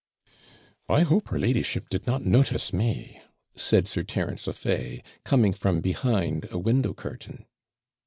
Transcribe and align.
'I 0.89 1.01
hope 1.03 1.27
her 1.27 1.37
ladyship 1.37 1.87
did 1.87 2.07
not 2.07 2.25
notice 2.25 2.73
me,' 2.73 3.21
said 3.53 3.87
Sir 3.87 4.01
Terence 4.01 4.47
O'Fay, 4.47 5.03
coming 5.23 5.53
from 5.53 5.79
behind 5.79 6.47
a 6.49 6.57
window 6.57 6.95
curtain. 6.95 7.45